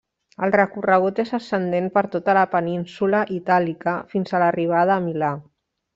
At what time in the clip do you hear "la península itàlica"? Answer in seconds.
2.39-3.95